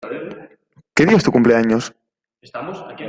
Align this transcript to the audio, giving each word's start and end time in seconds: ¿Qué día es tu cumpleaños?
¿Qué 0.95 1.05
día 1.05 1.15
es 1.15 1.23
tu 1.23 1.31
cumpleaños? 1.31 1.93